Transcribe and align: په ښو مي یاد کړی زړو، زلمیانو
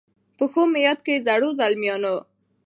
په 0.37 0.43
ښو 0.51 0.61
مي 0.71 0.79
یاد 0.87 0.99
کړی 1.05 1.17
زړو، 1.27 1.49
زلمیانو 1.59 2.15